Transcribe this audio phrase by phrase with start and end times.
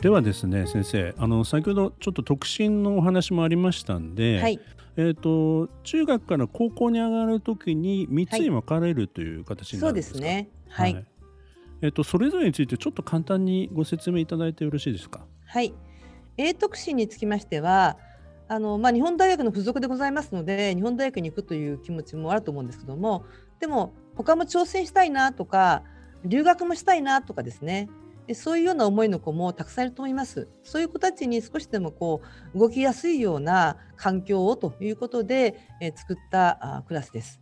[0.00, 4.60] ではですね先生あの先ほどちょっと特進のお話もありましたんで、はい、
[4.96, 10.48] えーと、中学から高校に上がるときに3つに分かれるという形になるんですか、そうですね。
[10.68, 11.06] はい、はい、
[11.82, 15.20] えーと、それぞれについてちょっと簡単にご説明いただいてよろしいですか？
[15.46, 15.74] はい、
[16.38, 17.98] A 特進につきましては
[18.48, 23.24] あの、まあ、日本大学の付属でございますので日本大学に行くという気持ちもあると思うんですけども
[23.60, 25.82] でも他も挑戦したいなとか
[26.24, 27.88] 留学もしたいなとかですね
[28.30, 30.46] でそういうような思いの子もたくさんいると思います。
[30.62, 32.22] そういう子たちに少しでもこ
[32.54, 37.40] う動きやすいような環境をということで、えー、作ったあクラスです。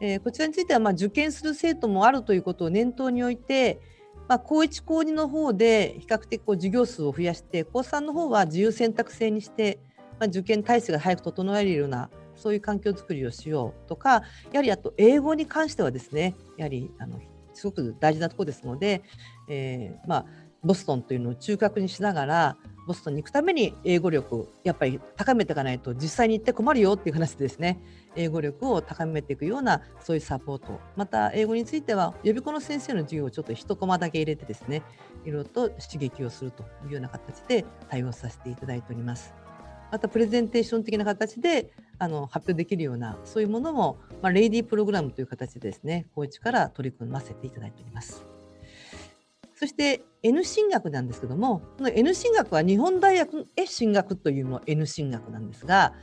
[0.00, 3.78] えー、こちらについてはまあ受験する生徒もあるということを念頭に置いて、
[4.26, 9.78] まあ、高1高2の方で比較的こう授業数を増やして高3の方は自由選択制にして、
[10.18, 17.20] まあ、受験体制が早く整えるようなそういう環境づくりをしようとかやはりあと英語に関してはですねやはりあの
[17.56, 19.02] すごく大事なとこですので、
[19.48, 20.26] えー、まあ、
[20.62, 27.80] ボストンというのを中核にしながらボストンに行くために英語力やっぱり高めていかないと実際に行って困るよっていう話でですね
[28.14, 34.82] 英語力を高めていくようなそういうサポートまた英語については予備校の先生の授業をちょっと一コマだけ入れてですね
[35.24, 39.45] いろいろと刺激をするというような形で対応させていただいております。
[39.90, 48.26] またプレゼンテーション的な形であの発表できるようなそういうものも、まあ、レイディープログラムという形でですね高一から取り組ませていただいております。
[49.58, 55.94] そして N 進学なんですけどもこの N 進学は日本大学へ進学というの N 進学なんですが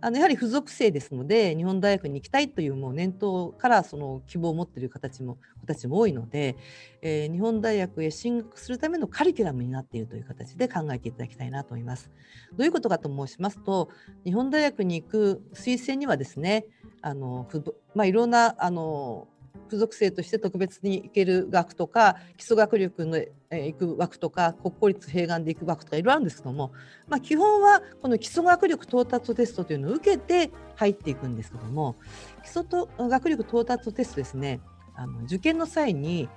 [0.00, 6.56] あのやはり付属生ですので日本大学に行きたいというもう念頭からその希望を持っている形も子たちも多いので、
[7.02, 12.10] えー、日本大学へ進学するためのカリキュラムになっているという形で考えていただきたいなと思います。
[12.56, 13.88] どういうことかと申しますと
[14.24, 16.66] 日本大学に行く推薦にはですね
[17.02, 17.48] あの、
[17.94, 19.26] まあ、いろんなあの
[19.68, 23.18] 付属生として特別に行ける学とか基礎学力の
[23.50, 26.72] 行く枠とか国公立併願で行く枠とかいろいろあるんですけども、
[27.06, 31.96] まあ、基本はこの基礎学力到達テストというのを受けて入っていくんですけども
[32.42, 34.60] 基礎と学力到達テストですね
[34.94, 36.28] あの受験の際に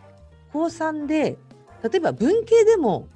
[0.53, 1.37] 高3で
[1.83, 3.07] 例えば文系でも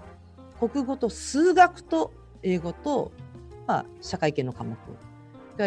[0.59, 3.12] 国語と数学と英語と、
[3.68, 4.78] まあ、社会系の科目。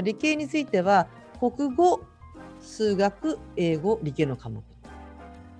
[0.03, 1.06] 理系については
[1.41, 2.00] 国語
[2.60, 4.62] 数学英語理系の科目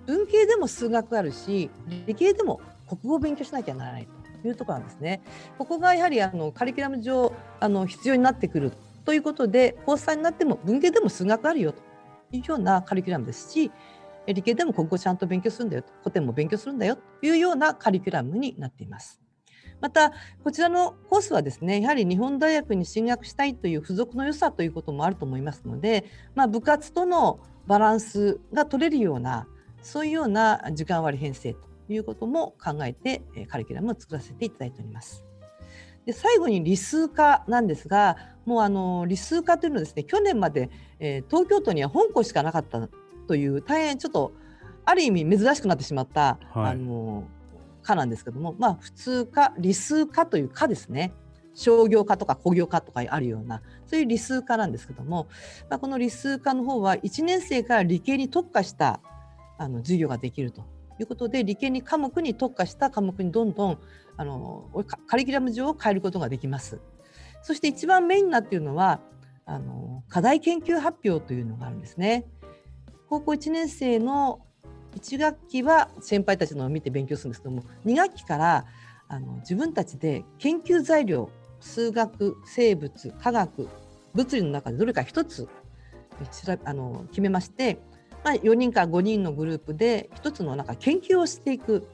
[0.05, 1.69] 文系でも数学あるし
[2.07, 4.07] 理系でも国語を勉強しなきゃならない
[4.41, 5.21] というところなんですね。
[5.57, 8.71] ここがやはりあのカリキュラム上あの必要になってくる
[9.05, 11.81] ということで高3になっても文系でも数学あるよと
[12.31, 13.71] いうようなカリキュラムですし
[14.25, 19.19] 理系でも国語ちゃんと勉強するんだよ古典も勉強するんだよというようなカリキュラムになっています。
[19.81, 20.11] また
[20.43, 29.47] こちらのコースはですねやはり日本大学に進学したいという付属の良さということもあると思いますので、まあ、部活とのバランスが取れるような
[29.81, 35.23] そういうような時間割編成ということも考えてカリキュラムを作らせていただいております。
[36.05, 40.69] で最後に理数科なんですがもうあの理数科というのはですね去年まで、
[40.99, 42.89] えー、東京都には本校しかなかった
[43.27, 44.33] という大変ちょっと
[44.85, 47.25] ある意味珍しくなってしまった、はい、あの
[47.81, 51.13] 科なんですけども、まあ、普通科理数科という科ですね
[51.53, 55.27] 商業科とか工業科とかあるようなそういう理数科なんですけども、
[55.69, 59.01] まあ、この理数科の方は1年生から理系に特化した
[59.57, 60.61] あの授業ができると
[60.99, 63.79] いうことで理系に科目に特化した科目にどんどん
[64.15, 64.69] あの
[65.07, 66.79] カリキュラム上を変えることができます。
[67.41, 68.99] そして一番メインになっているのは
[69.45, 72.25] あの課題研究発表というのがあるんですね。
[73.09, 74.41] 高校1年生の
[74.95, 78.65] 1学期は先輩たちのを見て勉強するんですけども2学期から
[79.07, 83.67] あの自分たちで研究材料数学生物科学
[84.13, 85.47] 物理の中でどれか1つ
[86.65, 87.79] あの決めまして、
[88.23, 91.87] まあ、4人から5人のグループで1つのなんか研究をしていく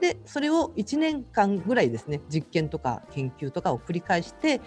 [0.00, 4.58] でそれを1年間ぐらいですね実験とか研究とかを繰り返して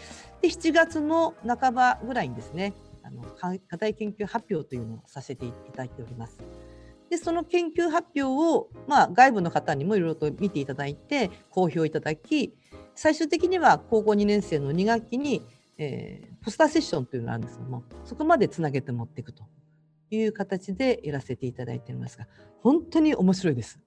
[0.41, 2.73] で7月の半ばぐらいにですね
[3.03, 6.37] あの課題研究発表というのをさせていただいております。
[7.09, 12.53] でその研究発表を、まあ、外部の方にもいろいろと見ていただいて公表いただき
[12.95, 15.41] 最終的には高校2年生の2学期に、
[15.77, 19.43] えー、ポスターセッションというのがあるんですけどもそこまでつなげて持っていくと
[20.11, 22.27] いう形でやらせていただいていますが
[22.61, 23.79] 本当に面白いです。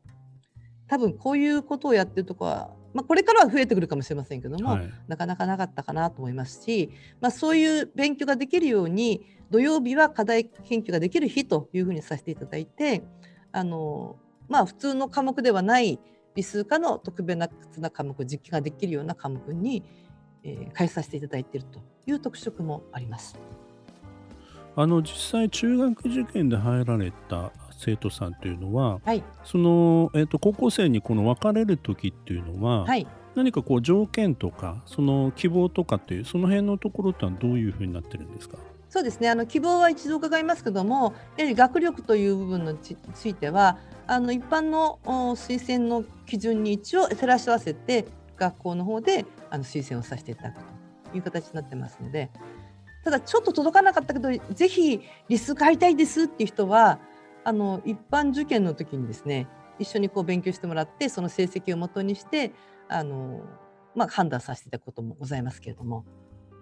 [0.89, 6.91] 多分こういうことをやってるとこはまあ、これからは増えてくるかもしれませんけども、はいなかなかなかったかなと思いますし、
[7.21, 13.03] まあ、そういう勉強ができるように土曜日は課題研究ができる日というふうにさせていただいて
[13.53, 14.17] あの、
[14.49, 15.99] まあ、普通の科目ではない
[16.35, 19.83] 理数科の特別な科目実験ができるような科目に、
[20.43, 23.39] えー、変えさせていただいているという特色もあります。
[24.75, 33.07] あの実際中学受験で入られた生徒さんというのははい、その、えー、と高校生にこの分かれる時っていうのは、はい。
[33.35, 38.59] 何かこう条件とかその希望とかっていうその辺のところってのはどういうふうになってるんですか？
[38.91, 39.31] そうですね。
[39.31, 48.05] あの希望は一度伺いますけどもやはり学力という部分につついてはあの一般のお推薦の基準に一応照らし合わせて
[48.37, 50.57] 学校の方であの推薦をさせていただく
[51.11, 52.31] という形になってますので
[53.03, 55.01] ただちょっと届かなかったけどぜひ
[55.31, 56.99] リス買いたいですっていう人は
[57.45, 59.49] あの一般受験の時にですね
[59.79, 62.53] 一緒にこう勉強してもらってその成績をもとにして
[62.89, 63.41] あの、
[63.95, 66.05] まあ、判断させていただくこともございますけれども。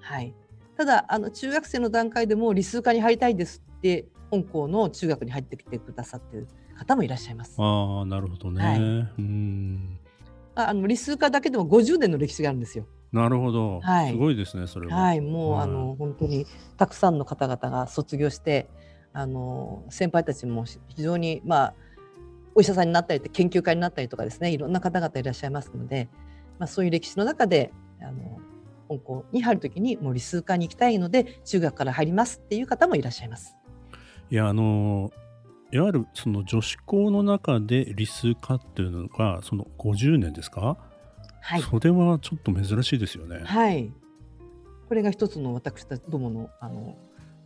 [0.00, 0.34] はい。
[0.76, 6.48] ただあの中学生の段階でも理数科に入りたいですって本校の中学に入ってきてくださってる
[6.78, 7.56] 方もいらっしゃいます。
[7.58, 8.78] ああなるほどね、はい。
[8.78, 8.82] う
[9.20, 9.98] ん。
[10.54, 12.86] ああの理数科だけでも50年の歴史があるんですよ。
[13.12, 14.12] なるほど、はい。
[14.12, 16.46] すごいですねそれは、はい、もう、はいあの本当に
[16.76, 18.70] たくさんの方々が卒業して
[19.12, 21.74] あの先輩たちも非常にまあ
[22.54, 26.08] お医者さんになったり研究家になったりとかですねいろんな方々いらっしゃいますので、
[26.58, 28.38] まあ、そういう歴史の中であの
[28.88, 33.56] 本校に入るときにもう理数科に行きたいので中学から入りますっていう方もいらっしゃいます。
[34.30, 35.10] いやあの
[35.72, 40.76] いわゆるその女子校の中で理数科っていうのがその50年ですか、
[41.40, 43.40] はい、それはちょっと珍しいですよね。
[43.44, 43.92] はい。
[44.88, 46.96] これが一つの私たちどものあの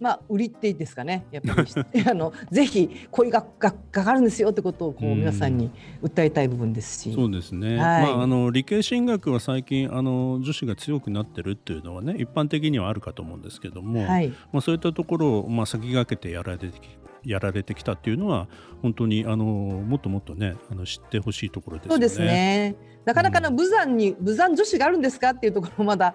[0.00, 1.24] まあ売りっていいですかね。
[1.30, 1.68] やっぱり
[2.08, 5.70] あのぜひこういう学学科があるんですよってことをこううん皆さんに
[6.02, 7.12] 訴えたい部分ですし。
[7.12, 14.28] そうですね、はいまあ、あの理系進学は最近あの女子が強くなってるっていうのはね一般的にはあるかと思うんですけども、はい。
[14.52, 16.80] まあ、そういったところを、まあ、先駆けてやられてき
[17.24, 18.48] やられてきたっていうのは
[18.82, 21.94] 本当にあのもっともっとねあの知ってほしいところですよね。
[21.94, 22.76] そうですね。
[23.04, 26.14] なかなかの武山に武山女子があるんですかっていうところまだ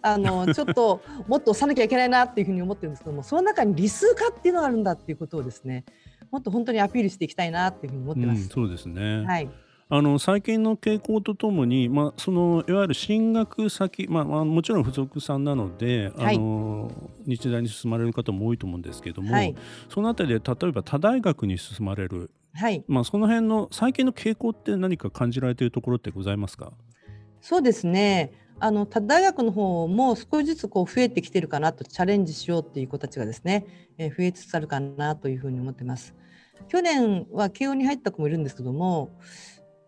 [0.00, 5.84] あの ちょっともっと押さなきゃいけないなっていうふうに思ってるんですけども、その中に理数科っていうのがあるんだっていうことをですね、
[6.30, 8.48] もっと本当にアピールしていきたいなっていうふうに思ってうん、ます。
[8.48, 9.50] そうですね、はい。
[9.92, 16.92] あの最近の傾向とともに、まあ、そのいわゆる進学先、まあまあ、もちろん付属さんなので、はいあの
[17.26, 19.54] 日大に進まれる方も多いと思うんですけども、はい。
[19.88, 22.84] そのあたりで例えば他大学に進まれる、はい。
[22.86, 26.72] まあ、その辺の最近の傾向って何か感じられているところってございますか？
[27.40, 28.32] そうですね。
[28.60, 33.66] あの他大学の方も少しずつこう増えてきてるかなとチャレンジしようっていう子たちがですね、
[33.98, 36.14] えー増えつつあるかなというふうに思ってます。
[36.68, 39.10] 去年は慶応に入った子もいるんですけども、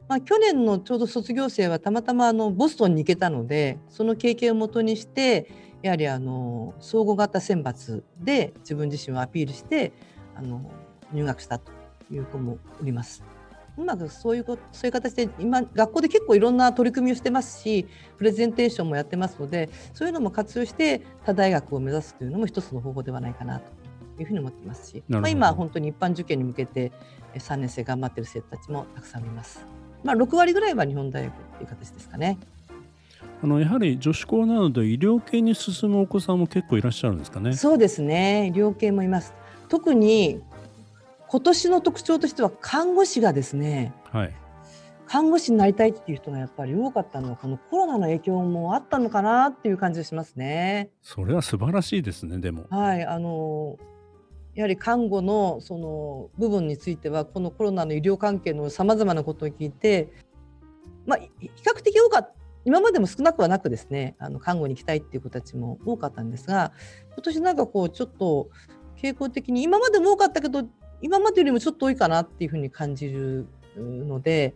[0.08, 5.50] まあ、去年のちょうど卒業生はたまたまあのボストンに行けたのでその経験をもとにして
[5.82, 9.92] やはりあの総合型選抜で自分自身をアピールして
[10.34, 10.70] あの
[11.12, 11.72] 入学したと
[12.10, 13.24] いう子もおります。
[13.78, 17.86] うまくそういうことそういう形で今学校で結構いろんな取り組みをしてますし
[18.18, 23.72] プレゼンテーションもやってますのでそういうのも活用して他大学を目指すというのも一つの方法ではないかなと
[24.20, 26.92] いうふうに思ってますし、まあ、今本当に一般受験に向けて
[27.34, 29.81] え3年生頑張ってる生徒たちもたくさんいます。
[30.04, 32.38] まあ、6割ぐらいは日本大学という形ですかね。
[33.42, 37.54] あのやはり女子校なので医療系に進むお子さんも結構いらっしゃるんですかね。
[37.54, 39.34] そうですね医療系もいます。
[39.68, 40.40] 特に
[41.28, 44.34] 今年の特徴としては看護師がですねはい、
[45.06, 50.90] 看護師になりたいっていう人がやっぱり多かったのはこのコロナの影響もあったのかなっていう感じがしますね。
[51.02, 52.66] それは素晴らしいですねでも。
[52.70, 53.78] はい、あの
[54.54, 60.08] やはり看護のその部分についてはこのコロナの医療関係のさまざまなことを聞いて、
[61.06, 66.72] まあ、比較的多かった今までも少なくはなくですねあの看護に行きたいっていう子たちも多かったんですが
[67.14, 68.50] 今年なんかこうちょっと
[68.96, 70.64] 傾向的に今までも多かったけど
[71.00, 74.54] 今までよりもちょっと多いかなっていうふうに感じるので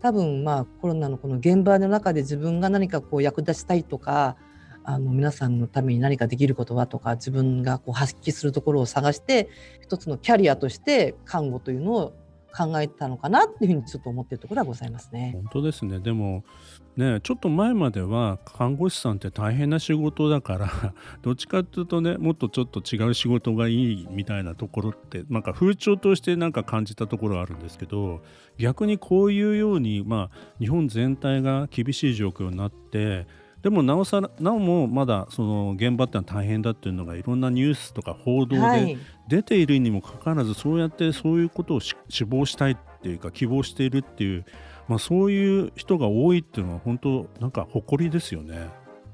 [0.00, 4.36] 多分まあコロナのこの現場の中で自分が何かこう役立ちたいとか
[4.84, 9.48] あの皆さんのために何かできることはとか自分がこう発揮するところを探して
[9.80, 12.14] 一つのキャリアとして看護というのを
[12.56, 15.32] 考えたのかなっていうふうにちょっと思ってるところはございますね。
[15.34, 16.44] 本当ですねでも
[16.96, 28.22] ねちょっと前までは看護師さんって大変な仕事だから どっちかっていうとねもっとちょっと違う仕事がいいみたいなところってなんか風潮としてなんか感じたところがあるんですけど
[28.56, 33.26] 逆にこういうようにまあ日本全体が厳しい状況になって
[33.64, 44.44] でもなおさらなおもまだその現場ってのは大変だっていうのがいろんなニュースとか報道ではい、出ているにもかかわらずそうやってそういうことをし志望したいっていうか希望しているっていう
[44.88, 48.68] まあ、そういう人が多いっていうのは本当なんか誇りですよね。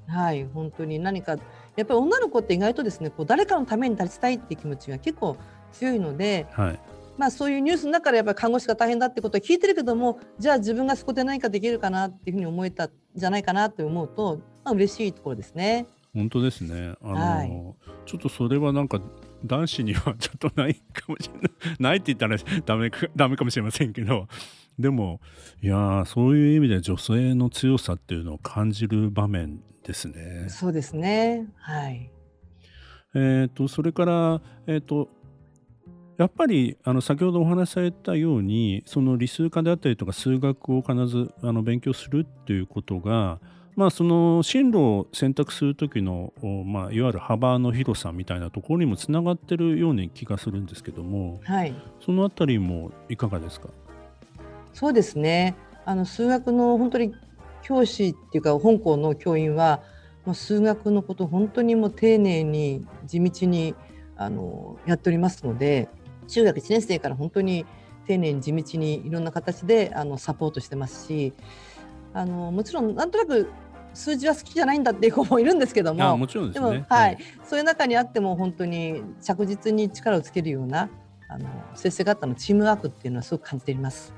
[0.09, 0.99] はい本当に。
[0.99, 1.37] 何か
[1.76, 5.37] やっぱり女の子って意外とですねこう誰かのために立ちたいっていう気持ちが結構
[5.73, 6.80] 強いので、はい、
[7.20, 15.86] まあ、そういうニュースの中でやっぱり看護師が大変だってことは聞いてるけどもじゃあ自分がそこで何かできるかなっていうふうに思えたんじゃないかなって思うと、まあ嬉しいところですね。
[16.14, 16.94] 本当ですね。
[17.02, 17.50] あの、はい、
[18.06, 19.02] ちょっとそれはなんか
[19.44, 21.76] 男子にはちょっとないかもしれない。
[21.78, 24.26] ないって言ったら ダメダメかもしれませんけど、
[24.78, 25.20] でも
[25.62, 30.46] いやそういう意味で女性の強さっていうのを感じる場面ですね。
[30.48, 31.48] そうですね。
[31.58, 32.10] はい。
[33.14, 35.10] えっ、ー、とそれからえっ、ー、と
[36.20, 43.40] やっぱりあの先ほどお話しされたようにその理数科であったりとか数学を必ずあの勉強するっていうことが
[43.76, 46.34] まあ、その進路を選択する時の、
[46.66, 51.74] まあ、いわゆる幅の広さみたいなところにもつながってるように気がするんですけども、はい、
[52.04, 53.68] そのあたりもいかがですか？
[54.74, 55.56] そうですね。
[55.86, 57.14] あの数学の本当に
[57.62, 59.80] 教師っていうか本校の教員は、
[60.26, 63.74] まあ、数学のこと本当にもう丁寧に地道に
[64.16, 65.88] あのやっておりますので
[66.30, 67.66] 中学1年生から本当に
[68.06, 71.32] 丁寧に地道にいろんな形であのサポートしてますし
[72.12, 73.50] あのもちろんなんとなく
[73.94, 80.88] 数字は好きじゃないんだっていう子もいるんですけどももちろんです、ね、も、はい、そういう中にあっても本当に着実に力をつけるような
[81.28, 84.12] あの先生方のチームワークっていうのはすごく感じています。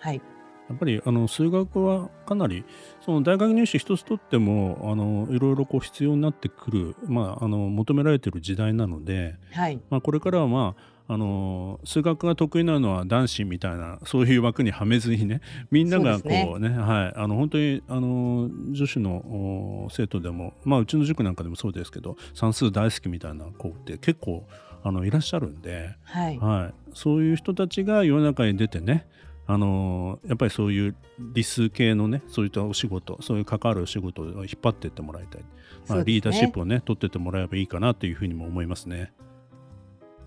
[0.00, 0.22] はい。
[0.68, 2.64] やっぱりあの数学はかなり
[3.04, 9.80] その大学入試一つとってもあのいろいろこう必要になってくる、まあ、あの求められている時代なので、はい。
[9.90, 15.40] まあ、これからは、まあ、あの数学が得意なのは男子みたいなそういう枠にはめずにね
[15.72, 24.46] みんながこうね、ね、はい、あの本当にあの女子の生徒でも、まあ、うちの塾なんかでもそうですけど算数大好きみたいな子って結構
[24.84, 29.06] あのいらっしゃるんで、はい、はい、そういう人たちが世の中に出てね
[29.46, 35.42] あのやっぱりそういう理数系のねそういったお仕事そういう関わるお仕事を引っ張っていってもらいたい、
[35.88, 39.10] まあ、リーダーシップをね取ってってもらえばいいかなというふうにも思いますね。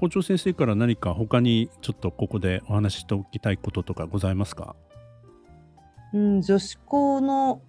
[0.01, 4.75] 校長先生から何か他にちょっとここでお話ししておきたいこととかございますか、
[6.12, 7.62] うん、女子校の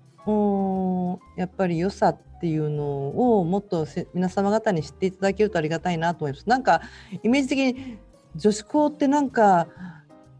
[1.36, 6.48] やっぱり良さっていうのをもっと皆様方に知っていただけるとありがたいなと思います。
[6.48, 6.80] なんか
[7.22, 7.98] イメージ的に
[8.34, 9.68] 女子校ってなんか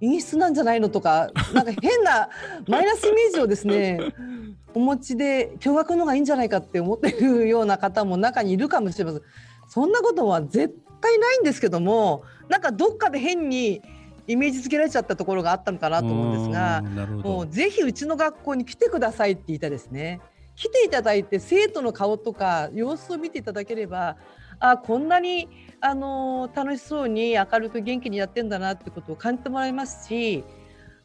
[0.00, 2.30] 陰湿なんじゃないのとかなんか変な
[2.68, 4.00] マイナスイメージをですね
[4.72, 9.22] お持ちで驚愕のがいいんじゃないかって思ってるような方も中にいるかもしれません。
[9.68, 13.82] そんなことは絶対ないんですけどもなんかどっかで変に
[14.26, 16.82] イメージ付けられちゃったところがあったのかなと思うんですが
[17.22, 20.20] もうぜひうちの学校に来てくださいって言いたいですね。
[20.54, 24.16] 来ていただいて生徒の顔とか様子を見ていただければ
[24.60, 25.48] あこんなに
[25.80, 30.44] あの楽しそうに明るく元気にやってんだなってことを感じてもらいますし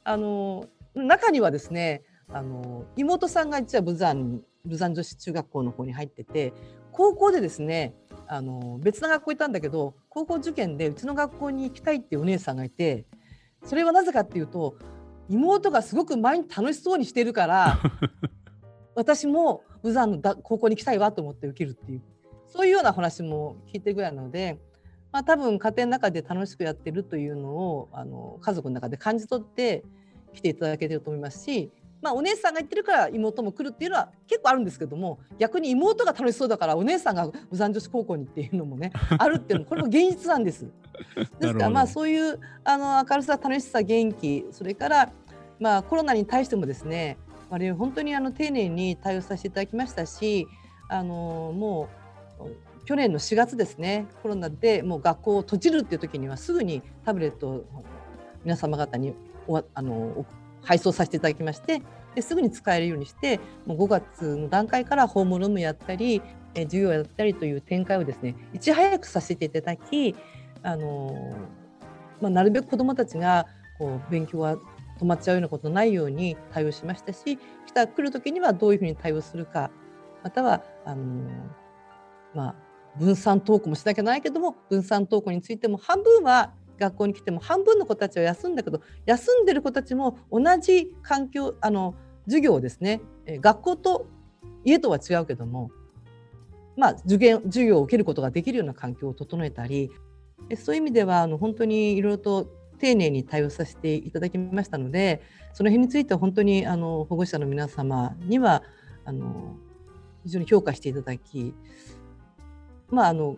[0.03, 6.53] あの中にはですねあの妹さんが実は武山武山女子中学校の方に入ってて
[6.91, 7.93] 高校でですね
[8.27, 13.05] あの別な学校いたんだけど高校受験でうちの学校に行きたいっていうお姉さんがいて
[13.63, 14.75] それはなぜかっていうと
[15.29, 17.79] 妹がすごく毎日楽しそうにしてるから
[18.95, 22.01] 私も武山の高校に行きたいわと思って受けるっていう
[22.47, 24.57] そういうような話も聞いてるぐらいなので、
[25.11, 29.83] まあ、多分家庭の中で楽しくやってるというのをあの家族の中で感じ取って
[30.33, 40.67] 来ていただけてると思いますし、まあ、お姉さんが言ってるから妹も来るっていうのは結構あるんですけども逆に妹が楽しそうだからお姉さんが武山女子高校にっていうのもね あるっていうのもこれも現実なんです。
[41.39, 45.11] ですからまあそういうあの明るさ楽しさ元気それから
[45.59, 47.17] まあコロナに対してもですね
[47.49, 50.47] 我々本当にあの丁寧に対応させていただきましたし
[50.89, 51.87] あのも
[52.39, 57.65] う去年の4月ですねコロナでもう学校を閉じるっていう時にはすぐにタブレットを
[58.43, 59.13] 皆様方に
[59.47, 60.25] おあの
[60.67, 61.81] 配送させていただきまして
[62.13, 66.21] ですぐに使えるようにしてもう5月の段階からホームルームやったり
[66.53, 70.13] 授業やったりという展開をですねいち早くさせていただき
[70.63, 71.37] あの、
[72.19, 73.45] まあ、なるべく子どもたちが
[73.79, 74.57] こう勉強が
[74.99, 79.71] 止まっちゃうようなことないように対応しましたし来た来る時にはどういうふうに対応するか
[80.23, 81.05] またはあの
[82.33, 82.55] まあ、
[82.99, 94.07] 分散登校もしなきゃないけども分散登校についても半分は学校に来ても半分の子たちは休んだけど休んでる子たちも同じ環境あの授業をですね学校と
[94.63, 95.71] 家とは違うけども、
[96.75, 99.91] まあ、受験授業を受けることができるような環境を整えたり
[100.57, 105.21] そういう意味ではあの本当にいろいろと丁寧に対応させていただきましたので
[105.53, 108.63] その辺については本当にあの保護者の皆様には
[109.05, 109.55] あの
[110.23, 111.53] 非常に評価していただき
[112.89, 113.37] まあ、あの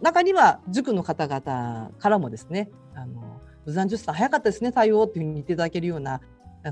[0.00, 6.20] 中には塾の方々からもですねあの武山術さん早かったですね対応っていうふうに言っていただけるような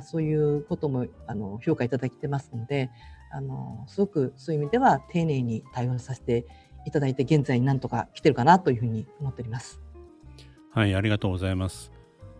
[0.02, 2.90] そういうこともあの評価いただいてますので
[3.30, 6.46] あのすごくそういう意味では丁寧に対応させて
[6.86, 9.80] いただいて現在になんとか来てるかなというふうに思っております。
[10.70, 11.92] はいありがとうございます。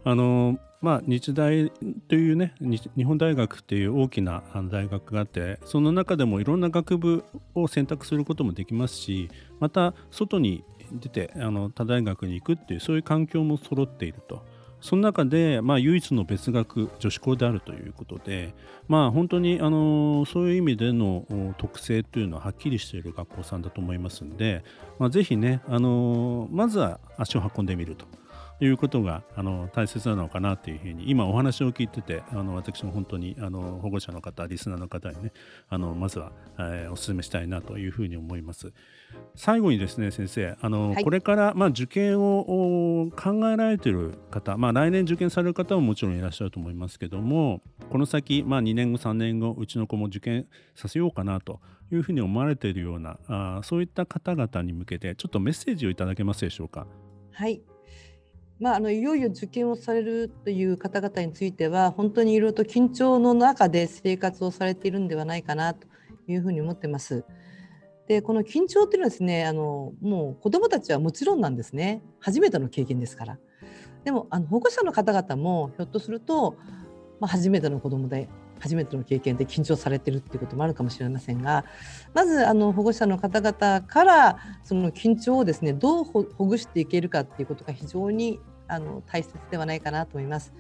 [0.04, 1.70] あのまあ、日大
[2.08, 7.24] というね日本大学っていう大きな大学があってその中でもいろんな学部
[7.56, 9.28] を選択することもできますし
[9.58, 14.44] また外に出てあの他大学に行くっていうそういう環境も揃っていると。
[14.80, 18.54] その中で、まあ、唯一の別学女子校であるということで、
[18.86, 21.26] まあ、本当にあのそういう意味での
[21.58, 24.64] 特性というのははっきりしている学校さんだと思いますので、
[24.98, 28.06] まあ、ぜひねあのまずは足を運んでみると
[28.60, 35.32] いうことがあの大切なのかなというふうに今お話を聞いててあの私も本当にあの保護者の方リスナーの方にね
[35.68, 38.72] あのまずは、えー、お勧めしたいなというふうに思います。
[39.36, 51.60] 最後にですね先生あの、はい、これから、まあ、受験を考えられている方、まあ、来年受験される方ももちろんいらっしゃると思いますけどもこの先、まあ、2年後3年後うちの子も受験させようかなと
[51.90, 56.86] いうふうに思われているようなあそういった方々に向けてちょっとメッセージをいただけますでしょうか？
[57.32, 57.62] はい
[58.60, 65.86] まあ、あのいよいよ受験をされるという方々については本当にいろいろと緊張の中で生活をされているんではないかなと
[66.26, 67.24] いうふうに思ってます。
[68.08, 73.38] でこの緊張っていうのはですねあのもう子どもたちはもちろんなんですね初めての経験ですから。
[74.04, 76.56] でもあの保護者の方々もひょっとすると、
[77.20, 78.28] まあ、初めての子どもで
[78.60, 81.64] 初めての経験で緊張されてるっていうこともあるかもしれませんが
[82.14, 90.52] まずあの保護者の方々からその緊張をですねどうほぐしていけるかっていうことが非常にあの大切ではないかなと思います。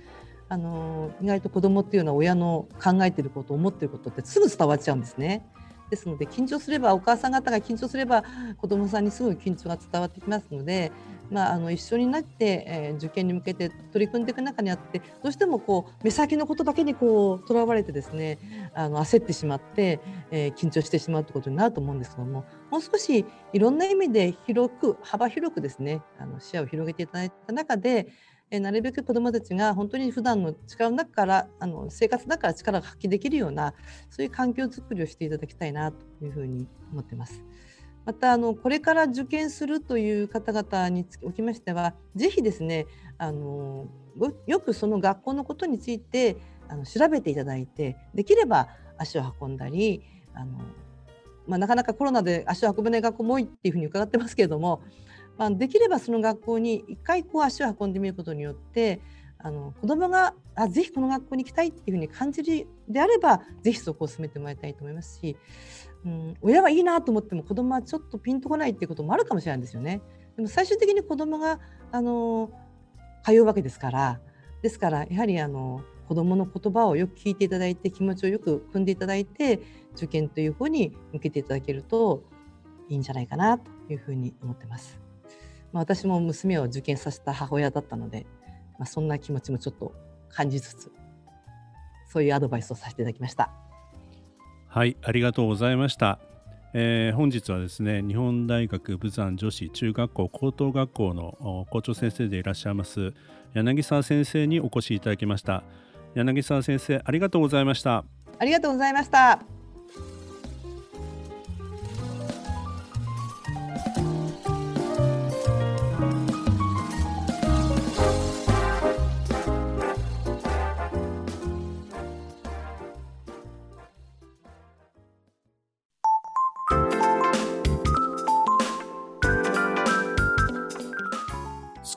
[0.50, 5.44] あの意外と子どもっていうのは親の考えてること思ってることってすぐ伝わっちゃうんですね。
[5.90, 8.22] ですので緊張すればお母さん方が緊張すれば
[8.58, 10.92] 子どもさんにすぐ緊張が伝わってきますので
[11.30, 28.08] まあ、あの一緒になって、えー、受験に向けて取り組んでいく中にあってどうしてもこう目先のことだけにとらわれてですねあの焦ってしまって、えー、緊張してしまうということになると思うんですけどももう少しいろんな意味で広く幅広くですねあの視野を広げていただいた中で
[28.50, 33.74] えなるべく子どもたちが本当に普段の力の中からあの生活の中から力が発揮できるような
[34.08, 37.42] そういう環境づくりをしていただきたいなというふうに思ってます。
[38.08, 42.86] またあのこれから受験するという方々におきましてはぜひですね
[43.18, 43.84] あの
[44.46, 46.38] よくその学校のことについて
[46.70, 50.58] あの調べていただいてできれば足を運んだりあの、
[51.46, 54.80] まあ、なかなかコロナで足を運べない学校も多いっていうふうに伺ってますけれども、
[55.36, 59.02] まあ、できればその学校に一回こう足を運んでみることによって
[59.38, 65.36] あの子どもがあぜひこの学校に行きたいっていうふうに感じるであればぜひそこを進めてもらいたいと思いますし
[66.04, 70.00] うん、親はいいなと思っても子供はちょっとピンとこないっていうこともあるかもしれないんですよね。
[70.36, 71.58] でも最終的に子供が
[71.90, 72.50] あの
[73.24, 74.20] 通うわけですから
[74.62, 79.60] ですからやはりあの子供の言葉をよく聞いていただいて気持ちをよく汲んでいただいて
[79.94, 82.22] 受験という方に向けていただけると
[82.88, 84.98] いいんじゃないかなというふうに思ってます。
[85.72, 88.26] まあ、私も娘を受験させた母親だったので、
[88.78, 89.92] まあ、そんな気持ちもちょっと
[90.30, 90.92] 感じつつ
[92.08, 93.67] そういうアドバイスをさせていただきました。
[94.78, 96.20] はいありがとうございました、
[96.72, 103.12] えー、本日はですね日本大学武山女子中学校高等学校の校長先生でいらっしゃいます
[103.54, 105.64] 柳沢先生にお越しいただきました。
[106.14, 108.04] 柳沢先生ありがとうございました。
[108.38, 109.57] ありがとうございました。